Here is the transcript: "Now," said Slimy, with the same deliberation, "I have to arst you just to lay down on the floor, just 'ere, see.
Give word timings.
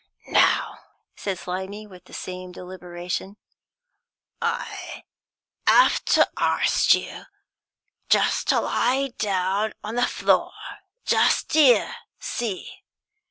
"Now," 0.29 0.79
said 1.15 1.37
Slimy, 1.37 1.85
with 1.85 2.05
the 2.05 2.13
same 2.15 2.51
deliberation, 2.51 3.37
"I 4.41 5.03
have 5.67 6.03
to 6.05 6.27
arst 6.37 6.95
you 6.95 7.25
just 8.09 8.47
to 8.47 8.61
lay 8.61 9.09
down 9.09 9.73
on 9.83 9.93
the 9.93 10.07
floor, 10.07 10.53
just 11.05 11.55
'ere, 11.55 11.97
see. 12.17 12.81